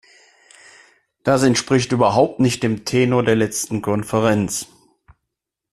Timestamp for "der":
3.21-3.35